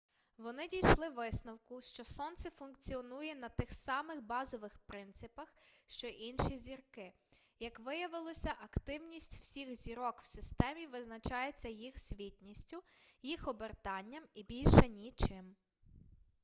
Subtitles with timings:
[0.37, 5.53] вони дійшли висновку що сонце функціонує на тих самих базових принципах
[5.87, 7.13] що й інші зірки
[7.59, 12.83] як виявилося активніть всіх зірок в системі визначається їх світністю
[13.21, 15.55] їх обертанням і більше нічим